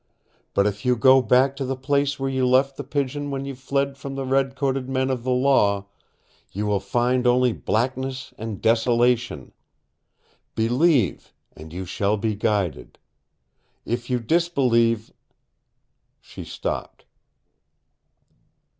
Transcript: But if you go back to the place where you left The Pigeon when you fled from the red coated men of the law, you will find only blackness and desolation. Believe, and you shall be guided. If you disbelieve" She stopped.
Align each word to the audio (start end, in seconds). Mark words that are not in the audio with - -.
But 0.55 0.65
if 0.65 0.83
you 0.83 0.95
go 0.95 1.21
back 1.21 1.55
to 1.57 1.63
the 1.63 1.75
place 1.75 2.19
where 2.19 2.27
you 2.27 2.47
left 2.47 2.75
The 2.75 2.83
Pigeon 2.83 3.29
when 3.29 3.45
you 3.45 3.53
fled 3.53 3.99
from 3.99 4.15
the 4.15 4.25
red 4.25 4.55
coated 4.55 4.89
men 4.89 5.11
of 5.11 5.23
the 5.23 5.29
law, 5.29 5.85
you 6.51 6.65
will 6.65 6.79
find 6.79 7.27
only 7.27 7.53
blackness 7.53 8.33
and 8.35 8.59
desolation. 8.63 9.51
Believe, 10.55 11.35
and 11.55 11.71
you 11.71 11.85
shall 11.85 12.17
be 12.17 12.33
guided. 12.33 12.97
If 13.85 14.09
you 14.09 14.19
disbelieve" 14.19 15.13
She 16.19 16.45
stopped. 16.45 17.05